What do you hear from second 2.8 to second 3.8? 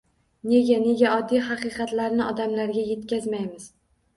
yetkazmaymiz!?